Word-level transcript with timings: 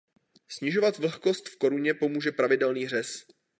Snižovat 0.47 0.97
vlhkost 0.97 1.49
v 1.49 1.55
koruně 1.57 1.93
pomůže 1.93 2.31
pravidelný 2.31 2.87
řez. 2.87 3.25